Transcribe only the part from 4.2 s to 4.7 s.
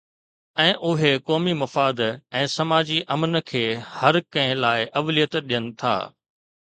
ڪنهن